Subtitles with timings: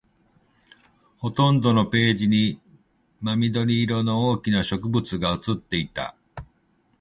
[1.19, 2.59] ほとんどのページに
[3.19, 6.15] 真緑色の大きな植物が写っていた